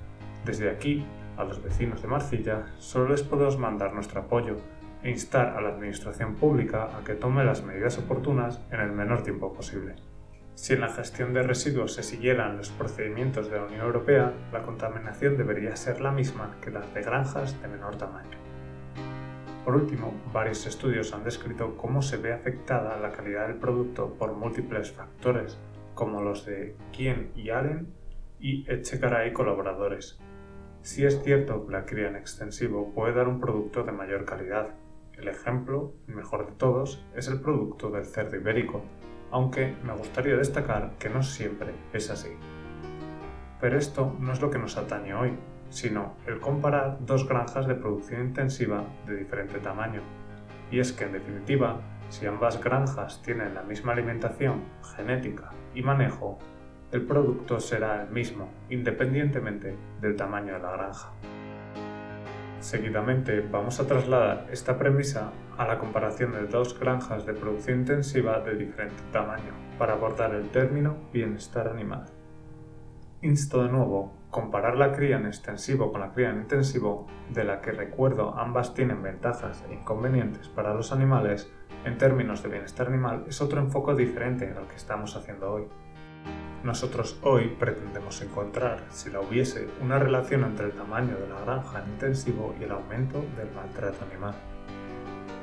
Desde 0.45 0.69
aquí, 0.69 1.05
a 1.35 1.43
los 1.43 1.61
vecinos 1.61 2.01
de 2.01 2.07
Marcilla, 2.07 2.67
solo 2.79 3.09
les 3.09 3.21
podemos 3.21 3.57
mandar 3.57 3.93
nuestro 3.93 4.21
apoyo 4.21 4.55
e 5.03 5.09
instar 5.09 5.55
a 5.55 5.61
la 5.61 5.69
Administración 5.69 6.35
Pública 6.35 6.89
a 6.97 7.03
que 7.03 7.15
tome 7.15 7.43
las 7.43 7.63
medidas 7.63 7.97
oportunas 7.97 8.61
en 8.71 8.79
el 8.79 8.91
menor 8.91 9.23
tiempo 9.23 9.53
posible. 9.53 9.95
Si 10.55 10.73
en 10.73 10.81
la 10.81 10.89
gestión 10.89 11.33
de 11.33 11.43
residuos 11.43 11.93
se 11.93 12.03
siguieran 12.03 12.57
los 12.57 12.69
procedimientos 12.69 13.51
de 13.51 13.57
la 13.57 13.65
Unión 13.65 13.81
Europea, 13.81 14.33
la 14.51 14.63
contaminación 14.63 15.37
debería 15.37 15.75
ser 15.75 16.01
la 16.01 16.11
misma 16.11 16.55
que 16.61 16.71
las 16.71 16.91
de 16.93 17.03
granjas 17.03 17.61
de 17.61 17.67
menor 17.67 17.95
tamaño. 17.97 18.37
Por 19.63 19.75
último, 19.75 20.13
varios 20.33 20.65
estudios 20.65 21.13
han 21.13 21.23
descrito 21.23 21.75
cómo 21.75 22.01
se 22.01 22.17
ve 22.17 22.33
afectada 22.33 22.97
la 22.97 23.11
calidad 23.11 23.47
del 23.47 23.57
producto 23.57 24.13
por 24.13 24.33
múltiples 24.33 24.91
factores, 24.93 25.59
como 25.93 26.21
los 26.21 26.45
de 26.45 26.75
Kien 26.91 27.31
y 27.35 27.49
Allen 27.49 27.93
y 28.39 28.65
Echegaray 28.71 29.29
y 29.29 29.33
colaboradores. 29.33 30.19
Si 30.81 31.05
es 31.05 31.21
cierto 31.21 31.65
que 31.65 31.71
la 31.73 31.85
cría 31.85 32.07
en 32.07 32.15
extensivo 32.15 32.93
puede 32.93 33.13
dar 33.13 33.27
un 33.27 33.41
producto 33.41 33.83
de 33.83 33.91
mayor 33.91 34.23
calidad. 34.23 34.69
El 35.17 35.27
ejemplo, 35.29 35.93
mejor 36.05 36.45
de 36.45 36.51
todos, 36.53 37.03
es 37.15 37.27
el 37.27 37.41
producto 37.41 37.89
del 37.89 38.05
cerdo 38.05 38.35
ibérico, 38.35 38.83
aunque 39.31 39.75
me 39.83 39.93
gustaría 39.93 40.37
destacar 40.37 40.91
que 40.99 41.09
no 41.09 41.23
siempre 41.23 41.73
es 41.91 42.11
así. 42.11 42.29
Pero 43.59 43.79
esto 43.79 44.15
no 44.19 44.31
es 44.31 44.41
lo 44.41 44.51
que 44.51 44.59
nos 44.59 44.77
atañe 44.77 45.15
hoy, 45.15 45.33
sino 45.69 46.13
el 46.27 46.39
comparar 46.39 46.99
dos 47.01 47.27
granjas 47.27 47.67
de 47.67 47.73
producción 47.73 48.21
intensiva 48.21 48.83
de 49.07 49.17
diferente 49.17 49.57
tamaño. 49.57 50.01
Y 50.69 50.79
es 50.79 50.93
que, 50.93 51.05
en 51.05 51.13
definitiva, 51.13 51.81
si 52.09 52.27
ambas 52.27 52.63
granjas 52.63 53.21
tienen 53.23 53.55
la 53.55 53.63
misma 53.63 53.93
alimentación, 53.93 54.63
genética 54.95 55.49
y 55.73 55.81
manejo, 55.81 56.37
el 56.91 57.01
producto 57.05 57.59
será 57.59 58.03
el 58.03 58.09
mismo, 58.11 58.49
independientemente 58.69 59.75
del 59.99 60.15
tamaño 60.15 60.53
de 60.53 60.59
la 60.59 60.71
granja. 60.71 61.11
Seguidamente 62.59 63.41
vamos 63.41 63.79
a 63.79 63.85
trasladar 63.85 64.47
esta 64.51 64.77
premisa 64.77 65.31
a 65.57 65.67
la 65.67 65.77
comparación 65.77 66.31
de 66.31 66.47
dos 66.47 66.77
granjas 66.79 67.25
de 67.25 67.33
producción 67.33 67.81
intensiva 67.81 68.39
de 68.39 68.55
diferente 68.55 69.03
tamaño 69.11 69.53
para 69.77 69.93
abordar 69.93 70.33
el 70.33 70.49
término 70.49 70.97
bienestar 71.13 71.67
animal. 71.67 72.05
Insto 73.21 73.63
de 73.63 73.69
nuevo 73.69 74.11
comparar 74.31 74.75
la 74.75 74.91
cría 74.91 75.17
en 75.17 75.27
extensivo 75.27 75.91
con 75.91 76.01
la 76.01 76.11
cría 76.11 76.29
en 76.31 76.41
intensivo, 76.41 77.07
de 77.29 77.43
la 77.43 77.61
que 77.61 77.71
recuerdo 77.71 78.37
ambas 78.37 78.73
tienen 78.73 79.01
ventajas 79.01 79.63
e 79.69 79.73
inconvenientes 79.73 80.49
para 80.49 80.73
los 80.73 80.91
animales, 80.91 81.51
en 81.85 81.97
términos 81.97 82.43
de 82.43 82.49
bienestar 82.49 82.87
animal 82.87 83.25
es 83.27 83.41
otro 83.41 83.61
enfoque 83.61 83.93
diferente 83.93 84.53
al 84.57 84.67
que 84.67 84.75
estamos 84.75 85.15
haciendo 85.15 85.53
hoy. 85.53 85.67
Nosotros 86.67 87.17
hoy 87.21 87.55
pretendemos 87.57 88.21
encontrar, 88.21 88.83
si 88.89 89.09
la 89.09 89.21
hubiese, 89.21 89.69
una 89.81 89.99
relación 89.99 90.43
entre 90.43 90.65
el 90.65 90.73
tamaño 90.73 91.15
de 91.17 91.29
la 91.29 91.39
granja 91.39 91.81
en 91.81 91.91
intensivo 91.91 92.53
y 92.59 92.65
el 92.65 92.71
aumento 92.71 93.23
del 93.37 93.49
maltrato 93.55 94.03
animal. 94.03 94.35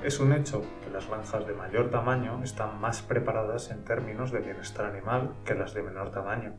Es 0.02 0.20
un 0.20 0.34
hecho 0.34 0.60
que 0.84 0.90
las 0.90 1.08
granjas 1.08 1.46
de 1.46 1.54
mayor 1.54 1.88
tamaño 1.88 2.42
están 2.44 2.78
más 2.78 3.00
preparadas 3.00 3.70
en 3.70 3.84
términos 3.84 4.32
de 4.32 4.40
bienestar 4.40 4.84
animal 4.84 5.32
que 5.46 5.54
las 5.54 5.72
de 5.72 5.82
menor 5.82 6.10
tamaño, 6.10 6.58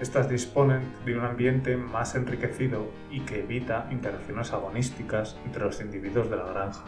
estas 0.00 0.30
disponen 0.30 0.90
de 1.04 1.18
un 1.18 1.24
ambiente 1.26 1.76
más 1.76 2.14
enriquecido 2.14 2.88
y 3.10 3.20
que 3.20 3.40
evita 3.40 3.86
interacciones 3.90 4.50
agonísticas 4.54 5.36
entre 5.44 5.62
los 5.62 5.82
individuos 5.82 6.30
de 6.30 6.36
la 6.36 6.44
granja. 6.44 6.84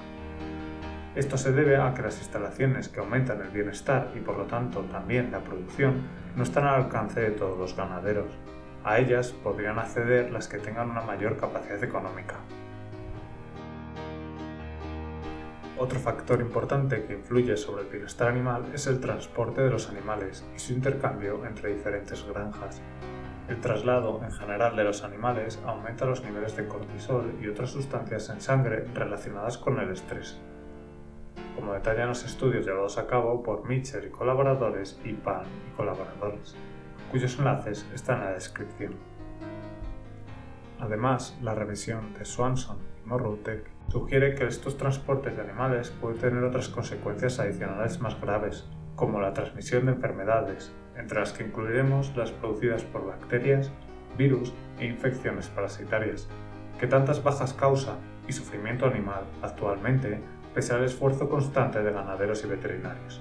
Esto 1.16 1.38
se 1.38 1.50
debe 1.50 1.78
a 1.78 1.94
que 1.94 2.02
las 2.02 2.18
instalaciones 2.18 2.90
que 2.90 3.00
aumentan 3.00 3.40
el 3.40 3.48
bienestar 3.48 4.12
y 4.14 4.20
por 4.20 4.36
lo 4.36 4.44
tanto 4.44 4.82
también 4.82 5.32
la 5.32 5.40
producción 5.40 6.02
no 6.36 6.42
están 6.42 6.66
al 6.66 6.74
alcance 6.74 7.20
de 7.20 7.30
todos 7.30 7.58
los 7.58 7.74
ganaderos. 7.74 8.26
A 8.84 8.98
ellas 8.98 9.32
podrían 9.32 9.78
acceder 9.78 10.30
las 10.30 10.46
que 10.46 10.58
tengan 10.58 10.90
una 10.90 11.00
mayor 11.00 11.38
capacidad 11.38 11.82
económica. 11.82 12.34
Otro 15.78 15.98
factor 15.98 16.42
importante 16.42 17.04
que 17.04 17.14
influye 17.14 17.56
sobre 17.56 17.84
el 17.84 17.88
bienestar 17.88 18.28
animal 18.28 18.66
es 18.74 18.86
el 18.86 19.00
transporte 19.00 19.62
de 19.62 19.70
los 19.70 19.88
animales 19.88 20.44
y 20.54 20.58
su 20.58 20.74
intercambio 20.74 21.46
entre 21.46 21.72
diferentes 21.72 22.26
granjas. 22.28 22.82
El 23.48 23.58
traslado 23.62 24.20
en 24.22 24.32
general 24.32 24.76
de 24.76 24.84
los 24.84 25.02
animales 25.02 25.58
aumenta 25.64 26.04
los 26.04 26.22
niveles 26.22 26.54
de 26.56 26.68
cortisol 26.68 27.32
y 27.40 27.48
otras 27.48 27.70
sustancias 27.70 28.28
en 28.28 28.42
sangre 28.42 28.86
relacionadas 28.92 29.56
con 29.56 29.78
el 29.80 29.90
estrés. 29.90 30.38
Como 31.54 31.72
detallan 31.72 32.08
los 32.08 32.24
estudios 32.24 32.66
llevados 32.66 32.98
a 32.98 33.06
cabo 33.06 33.42
por 33.42 33.68
Mitchell 33.68 34.06
y 34.06 34.10
colaboradores 34.10 35.00
y 35.04 35.12
Pan 35.12 35.44
y 35.70 35.76
colaboradores, 35.76 36.54
cuyos 37.10 37.38
enlaces 37.38 37.86
están 37.94 38.18
en 38.18 38.24
la 38.24 38.32
descripción. 38.32 38.94
Además, 40.78 41.38
la 41.42 41.54
revisión 41.54 42.12
de 42.14 42.24
Swanson 42.24 42.76
y 43.02 43.08
Morrowtek 43.08 43.70
sugiere 43.88 44.34
que 44.34 44.46
estos 44.46 44.76
transportes 44.76 45.34
de 45.36 45.42
animales 45.42 45.90
pueden 46.00 46.18
tener 46.18 46.44
otras 46.44 46.68
consecuencias 46.68 47.38
adicionales 47.38 48.00
más 48.00 48.20
graves, 48.20 48.68
como 48.94 49.20
la 49.20 49.32
transmisión 49.32 49.86
de 49.86 49.92
enfermedades, 49.92 50.72
entre 50.96 51.20
las 51.20 51.32
que 51.32 51.44
incluiremos 51.44 52.14
las 52.16 52.30
producidas 52.30 52.82
por 52.82 53.06
bacterias, 53.06 53.70
virus 54.18 54.52
e 54.78 54.86
infecciones 54.86 55.48
parasitarias, 55.48 56.28
que 56.78 56.86
tantas 56.86 57.22
bajas 57.22 57.52
causa 57.52 57.96
y 58.28 58.32
sufrimiento 58.32 58.86
animal 58.86 59.24
actualmente 59.42 60.20
pese 60.56 60.72
al 60.72 60.84
esfuerzo 60.84 61.28
constante 61.28 61.82
de 61.82 61.92
ganaderos 61.92 62.42
y 62.42 62.46
veterinarios. 62.46 63.20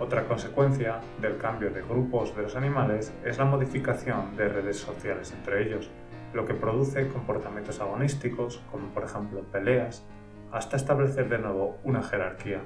Otra 0.00 0.24
consecuencia 0.24 0.98
del 1.20 1.36
cambio 1.36 1.70
de 1.70 1.82
grupos 1.82 2.34
de 2.34 2.40
los 2.40 2.56
animales 2.56 3.12
es 3.26 3.36
la 3.36 3.44
modificación 3.44 4.34
de 4.38 4.48
redes 4.48 4.78
sociales 4.78 5.34
entre 5.36 5.62
ellos, 5.62 5.90
lo 6.32 6.46
que 6.46 6.54
produce 6.54 7.08
comportamientos 7.08 7.78
agonísticos, 7.80 8.62
como 8.70 8.88
por 8.88 9.04
ejemplo 9.04 9.42
peleas, 9.52 10.02
hasta 10.50 10.78
establecer 10.78 11.28
de 11.28 11.40
nuevo 11.40 11.76
una 11.84 12.02
jerarquía. 12.02 12.62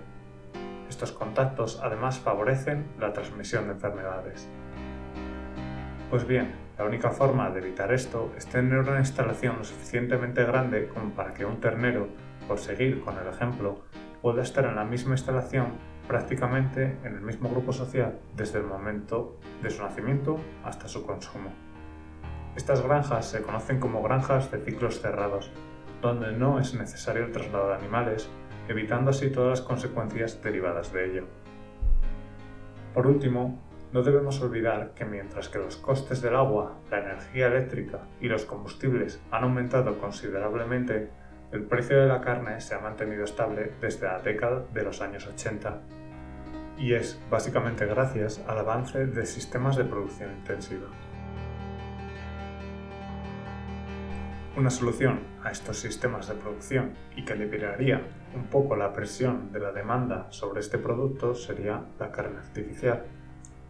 Estos 0.89 1.11
contactos 1.11 1.81
además 1.83 2.21
favorecen 2.21 2.87
la 3.01 3.13
transmisión 3.13 3.65
de 3.65 3.73
enfermedades. 3.73 4.49
Pues 6.11 6.29
bien, 6.29 6.55
la 6.79 6.85
única 6.85 7.11
forma 7.11 7.51
de 7.51 7.59
evitar 7.59 7.93
esto 7.93 8.33
es 8.37 8.47
tener 8.47 8.79
una 8.79 9.01
instalación 9.01 9.59
lo 9.59 9.65
suficientemente 9.65 10.45
grande 10.45 10.87
como 10.87 11.11
para 11.11 11.35
que 11.35 11.45
un 11.45 11.61
ternero, 11.61 12.07
por 12.49 12.59
seguir 12.59 13.01
con 13.01 13.17
el 13.19 13.27
ejemplo, 13.29 13.81
pueda 14.23 14.43
estar 14.43 14.65
en 14.65 14.77
la 14.77 14.85
misma 14.85 15.15
instalación 15.15 15.73
prácticamente 16.07 16.99
en 17.05 17.15
el 17.15 17.23
mismo 17.23 17.49
grupo 17.49 17.73
social 17.73 18.19
desde 18.37 18.59
el 18.59 18.67
momento 18.67 19.39
de 19.63 19.71
su 19.71 19.83
nacimiento 19.83 20.39
hasta 20.65 20.89
su 20.89 21.05
consumo. 21.07 21.51
Estas 22.57 22.83
granjas 22.83 23.27
se 23.27 23.43
conocen 23.43 23.81
como 23.81 24.03
granjas 24.03 24.51
de 24.51 24.59
ciclos 24.59 25.01
cerrados, 25.01 25.51
donde 26.01 26.33
no 26.33 26.61
es 26.61 26.75
necesario 26.75 27.25
el 27.25 27.33
traslado 27.33 27.69
de 27.69 27.75
animales, 27.75 28.29
evitando 28.69 29.11
así 29.11 29.31
todas 29.31 29.59
las 29.59 29.67
consecuencias 29.67 30.41
derivadas 30.43 30.93
de 30.93 31.11
ello. 31.11 31.25
Por 32.93 33.07
último, 33.07 33.61
no 33.93 34.03
debemos 34.03 34.41
olvidar 34.41 34.93
que 34.95 35.05
mientras 35.05 35.49
que 35.49 35.59
los 35.59 35.77
costes 35.77 36.21
del 36.21 36.37
agua, 36.37 36.79
la 36.91 36.99
energía 36.99 37.47
eléctrica 37.47 38.01
y 38.21 38.29
los 38.29 38.45
combustibles 38.45 39.21
han 39.31 39.45
aumentado 39.45 39.99
considerablemente, 39.99 41.11
el 41.55 41.63
precio 41.63 42.01
de 42.01 42.09
la 42.09 42.21
carne 42.21 42.61
se 42.61 42.75
ha 42.75 42.81
mantenido 42.81 43.23
estable 43.23 43.75
desde 43.81 44.09
la 44.09 44.19
década 44.19 44.65
de 44.75 44.83
los 44.83 45.01
años 45.01 45.25
80 45.25 45.83
y 46.79 46.95
es 46.95 47.21
básicamente 47.31 47.87
gracias 47.87 48.43
al 48.49 48.59
avance 48.59 49.07
de 49.07 49.25
sistemas 49.25 49.77
de 49.77 49.85
producción 49.85 50.33
intensiva. 50.33 50.89
Una 54.57 54.69
solución 54.69 55.21
a 55.45 55.53
estos 55.53 55.79
sistemas 55.79 56.27
de 56.27 56.35
producción 56.35 56.95
y 57.15 57.25
que 57.25 57.37
liberaría 57.37 58.03
un 58.35 58.47
poco 58.47 58.75
la 58.75 58.93
presión 58.93 59.53
de 59.53 59.61
la 59.61 59.71
demanda 59.71 60.27
sobre 60.31 60.59
este 60.59 60.79
producto 60.79 61.37
sería 61.37 61.85
la 62.01 62.11
carne 62.11 62.39
artificial, 62.39 63.05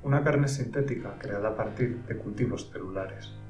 una 0.03 0.25
carne 0.25 0.49
sintética 0.49 1.17
creada 1.19 1.51
a 1.51 1.55
partir 1.55 1.99
de 2.05 2.17
cultivos 2.17 2.71
celulares 2.73 3.44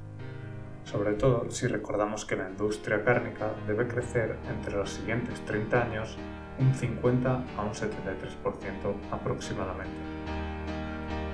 sobre 0.85 1.15
todo 1.15 1.51
si 1.51 1.67
recordamos 1.67 2.25
que 2.25 2.37
la 2.37 2.49
industria 2.49 3.03
cárnica 3.05 3.51
debe 3.67 3.87
crecer 3.89 4.37
entre 4.49 4.77
los 4.77 4.91
siguientes 4.91 5.45
30 5.45 5.83
años 5.83 6.17
un 6.59 6.75
50 6.75 7.45
a 7.57 7.63
un 7.63 7.73
73% 7.73 7.91
aproximadamente. 9.11 9.97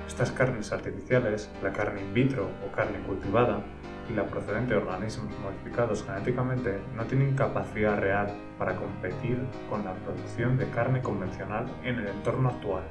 Estas 0.07 0.33
carnes 0.33 0.73
artificiales, 0.73 1.50
la 1.62 1.73
carne 1.73 2.02
in 2.02 2.14
vitro 2.14 2.49
o 2.66 2.73
carne 2.75 3.00
cultivada 3.07 3.62
y 4.11 4.14
la 4.14 4.26
procedente 4.26 4.75
de 4.75 4.80
organismos 4.80 5.33
modificados 5.38 6.04
genéticamente 6.04 6.80
no 6.97 7.04
tienen 7.04 7.37
capacidad 7.37 7.99
real 7.99 8.35
para 8.59 8.76
competir 8.76 9.38
con 9.69 9.85
la 9.85 9.95
producción 9.95 10.59
de 10.59 10.69
carne 10.71 11.00
convencional 11.00 11.66
en 11.85 12.00
el 12.00 12.09
entorno 12.09 12.49
actual. 12.49 12.83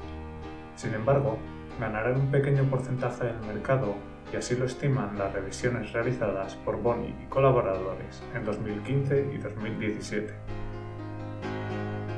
Sin 0.76 0.94
embargo, 0.94 1.38
ganarán 1.80 2.20
un 2.20 2.32
pequeño 2.32 2.64
porcentaje 2.64 3.26
del 3.26 3.40
mercado 3.42 3.96
y 4.32 4.36
así 4.36 4.56
lo 4.56 4.66
estiman 4.66 5.18
las 5.18 5.34
revisiones 5.34 5.92
realizadas 5.92 6.56
por 6.58 6.82
Boni 6.82 7.16
y 7.24 7.26
colaboradores 7.30 8.22
en 8.36 8.46
2015 8.46 9.32
y 9.34 9.38
2017. 9.38 10.34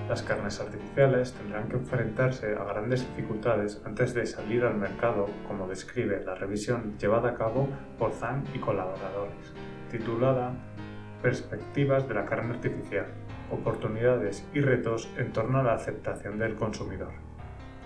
Las 0.09 0.23
carnes 0.23 0.59
artificiales 0.59 1.31
tendrán 1.31 1.69
que 1.69 1.77
enfrentarse 1.77 2.55
a 2.55 2.65
grandes 2.65 3.07
dificultades 3.15 3.81
antes 3.85 4.13
de 4.13 4.25
salir 4.25 4.65
al 4.65 4.75
mercado, 4.75 5.29
como 5.47 5.69
describe 5.69 6.21
la 6.25 6.35
revisión 6.35 6.97
llevada 6.97 7.29
a 7.29 7.35
cabo 7.35 7.69
por 7.97 8.11
Zhang 8.11 8.43
y 8.53 8.59
colaboradores, 8.59 9.53
titulada 9.89 10.53
Perspectivas 11.21 12.09
de 12.09 12.15
la 12.15 12.25
carne 12.25 12.55
artificial, 12.55 13.05
oportunidades 13.51 14.45
y 14.53 14.59
retos 14.59 15.09
en 15.17 15.31
torno 15.31 15.59
a 15.59 15.63
la 15.63 15.75
aceptación 15.75 16.39
del 16.39 16.55
consumidor, 16.55 17.13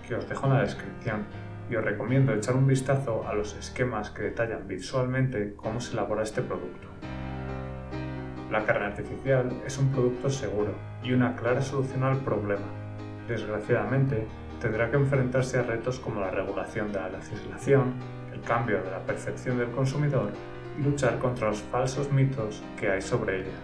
que 0.08 0.16
os 0.16 0.28
dejo 0.28 0.46
en 0.46 0.54
la 0.54 0.62
descripción 0.62 1.26
y 1.68 1.76
os 1.76 1.84
recomiendo 1.84 2.32
echar 2.32 2.56
un 2.56 2.66
vistazo 2.66 3.26
a 3.26 3.34
los 3.34 3.54
esquemas 3.56 4.10
que 4.10 4.22
detallan 4.22 4.68
visualmente 4.68 5.54
cómo 5.56 5.80
se 5.80 5.92
elabora 5.92 6.22
este 6.22 6.42
producto. 6.42 6.88
La 8.50 8.64
carne 8.64 8.86
artificial 8.86 9.50
es 9.66 9.76
un 9.78 9.90
producto 9.90 10.30
seguro 10.30 10.72
y 11.02 11.12
una 11.12 11.34
clara 11.34 11.60
solución 11.62 12.04
al 12.04 12.18
problema. 12.18 12.66
Desgraciadamente, 13.26 14.26
tendrá 14.60 14.90
que 14.90 14.96
enfrentarse 14.96 15.58
a 15.58 15.62
retos 15.62 15.98
como 15.98 16.20
la 16.20 16.30
regulación 16.30 16.92
de 16.92 17.00
la 17.00 17.08
legislación, 17.08 17.94
el 18.32 18.40
cambio 18.42 18.82
de 18.82 18.90
la 18.90 19.00
percepción 19.00 19.58
del 19.58 19.70
consumidor 19.70 20.30
y 20.78 20.82
luchar 20.84 21.18
contra 21.18 21.48
los 21.48 21.60
falsos 21.62 22.12
mitos 22.12 22.62
que 22.78 22.90
hay 22.90 23.02
sobre 23.02 23.40
ella. 23.40 23.58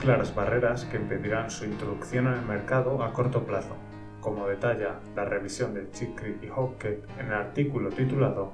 Claras 0.00 0.34
barreras 0.34 0.86
que 0.86 0.96
impedirán 0.96 1.50
su 1.50 1.66
introducción 1.66 2.26
en 2.26 2.34
el 2.34 2.46
mercado 2.46 3.02
a 3.02 3.12
corto 3.12 3.44
plazo 3.44 3.76
como 4.24 4.48
detalla 4.48 5.00
la 5.14 5.26
revisión 5.26 5.74
de 5.74 5.90
Chikri 5.90 6.38
y 6.42 6.48
Hockett 6.48 7.06
en 7.20 7.26
el 7.26 7.34
artículo 7.34 7.90
titulado 7.90 8.52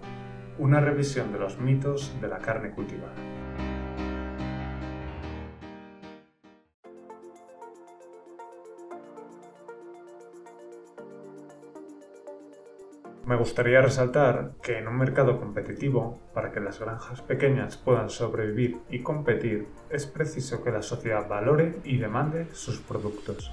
Una 0.59 0.81
revisión 0.81 1.33
de 1.33 1.39
los 1.39 1.59
mitos 1.61 2.13
de 2.21 2.27
la 2.27 2.39
carne 2.39 2.73
cultivada. 2.73 3.15
Me 13.25 13.37
gustaría 13.37 13.81
resaltar 13.81 14.55
que 14.61 14.79
en 14.79 14.89
un 14.89 14.99
mercado 14.99 15.39
competitivo, 15.39 16.19
para 16.35 16.51
que 16.51 16.59
las 16.59 16.81
granjas 16.81 17.23
pequeñas 17.23 17.77
puedan 17.77 18.11
sobrevivir 18.11 18.81
y 18.91 19.05
competir, 19.05 19.69
es 19.89 20.05
preciso 20.07 20.65
que 20.65 20.73
la 20.73 20.83
sociedad 20.83 21.29
valore 21.29 21.77
y 21.85 21.99
demande 21.99 22.49
sus 22.53 22.81
productos. 22.81 23.53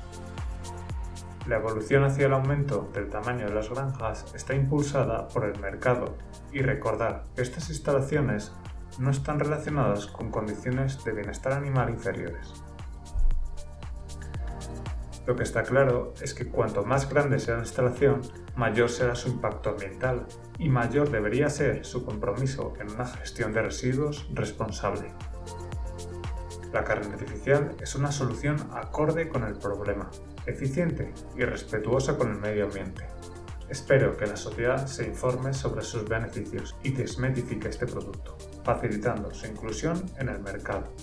La 1.47 1.55
evolución 1.55 2.03
hacia 2.03 2.25
el 2.25 2.33
aumento 2.33 2.89
del 2.93 3.09
tamaño 3.09 3.45
de 3.45 3.53
las 3.53 3.69
granjas 3.69 4.25
está 4.35 4.53
impulsada 4.53 5.29
por 5.29 5.45
el 5.45 5.57
mercado 5.61 6.17
y 6.51 6.59
recordar 6.59 7.23
que 7.35 7.41
estas 7.41 7.69
instalaciones 7.69 8.51
no 8.99 9.11
están 9.11 9.39
relacionadas 9.39 10.07
con 10.07 10.29
condiciones 10.29 11.05
de 11.05 11.13
bienestar 11.13 11.53
animal 11.53 11.89
inferiores. 11.89 12.53
Lo 15.25 15.37
que 15.37 15.43
está 15.43 15.63
claro 15.63 16.13
es 16.21 16.33
que 16.33 16.49
cuanto 16.49 16.83
más 16.83 17.09
grande 17.09 17.39
sea 17.39 17.55
la 17.55 17.61
instalación, 17.61 18.21
mayor 18.57 18.89
será 18.89 19.15
su 19.15 19.29
impacto 19.29 19.69
ambiental 19.69 20.25
y 20.57 20.67
mayor 20.67 21.09
debería 21.09 21.49
ser 21.49 21.85
su 21.85 22.03
compromiso 22.03 22.73
en 22.81 22.91
una 22.91 23.05
gestión 23.05 23.53
de 23.53 23.61
residuos 23.61 24.27
responsable. 24.33 25.13
La 26.73 26.83
carne 26.83 27.13
artificial 27.13 27.73
es 27.81 27.95
una 27.95 28.11
solución 28.11 28.57
acorde 28.73 29.29
con 29.29 29.45
el 29.45 29.57
problema, 29.57 30.09
eficiente 30.47 31.13
y 31.35 31.43
respetuosa 31.43 32.17
con 32.17 32.31
el 32.31 32.39
medio 32.39 32.65
ambiente. 32.65 33.05
Espero 33.69 34.15
que 34.15 34.25
la 34.25 34.37
sociedad 34.37 34.87
se 34.87 35.05
informe 35.05 35.53
sobre 35.53 35.81
sus 35.81 36.07
beneficios 36.07 36.75
y 36.83 36.91
desmetifique 36.91 37.67
este 37.67 37.85
producto, 37.85 38.37
facilitando 38.63 39.33
su 39.33 39.45
inclusión 39.45 40.05
en 40.17 40.29
el 40.29 40.39
mercado. 40.39 40.93